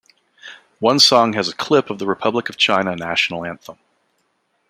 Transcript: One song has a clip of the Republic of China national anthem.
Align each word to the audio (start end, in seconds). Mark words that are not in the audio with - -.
One 0.79 0.97
song 0.97 1.33
has 1.33 1.47
a 1.47 1.55
clip 1.55 1.91
of 1.91 1.99
the 1.99 2.07
Republic 2.07 2.49
of 2.49 2.57
China 2.57 2.95
national 2.95 3.45
anthem. 3.45 3.77